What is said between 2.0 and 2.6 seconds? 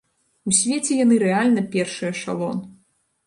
эшалон!